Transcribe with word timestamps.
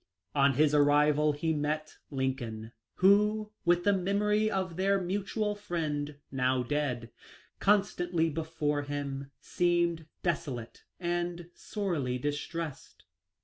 On 0.33 0.53
his 0.53 0.73
arrival 0.73 1.31
he 1.33 1.53
met 1.53 1.99
Lincoln, 2.09 2.71
who, 2.95 3.51
with 3.65 3.83
the 3.83 3.93
memory 3.93 4.49
of 4.49 4.75
their 4.75 4.99
mutual 4.99 5.53
friend, 5.53 6.15
now 6.31 6.63
dead, 6.63 7.11
con 7.59 7.83
stantly 7.83 8.33
before 8.33 8.81
him," 8.81 9.29
seemed 9.39 10.07
desolate 10.23 10.85
and 10.99 11.51
sorely 11.53 12.17
distressed." 12.17 13.03